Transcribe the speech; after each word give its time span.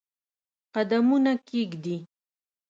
قدمونه 0.75 1.31
کښېږدي 1.47 1.97